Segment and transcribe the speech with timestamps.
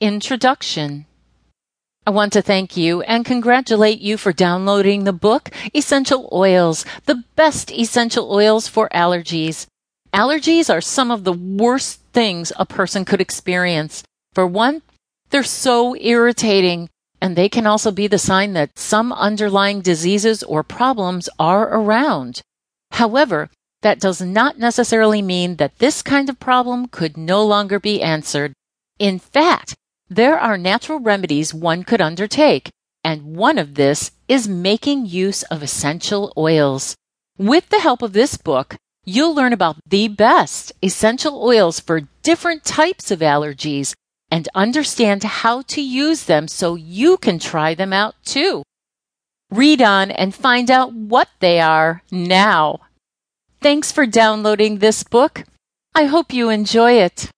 [0.00, 1.06] Introduction
[2.06, 7.24] I want to thank you and congratulate you for downloading the book Essential Oils, the
[7.34, 9.66] best essential oils for allergies.
[10.14, 14.04] Allergies are some of the worst things a person could experience.
[14.34, 14.82] For one,
[15.30, 16.90] they're so irritating,
[17.20, 22.40] and they can also be the sign that some underlying diseases or problems are around.
[22.92, 23.50] However,
[23.82, 28.52] that does not necessarily mean that this kind of problem could no longer be answered.
[29.00, 29.74] In fact,
[30.08, 32.70] there are natural remedies one could undertake,
[33.04, 36.94] and one of this is making use of essential oils.
[37.36, 42.64] With the help of this book, you'll learn about the best essential oils for different
[42.64, 43.94] types of allergies
[44.30, 48.62] and understand how to use them so you can try them out too.
[49.50, 52.80] Read on and find out what they are now.
[53.60, 55.44] Thanks for downloading this book.
[55.94, 57.30] I hope you enjoy it.